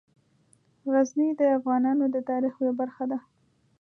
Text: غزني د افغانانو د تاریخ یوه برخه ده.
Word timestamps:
غزني 0.91 1.29
د 1.39 1.41
افغانانو 1.57 2.05
د 2.13 2.17
تاریخ 2.29 2.53
یوه 2.63 2.73
برخه 2.81 3.03
ده. 3.11 3.19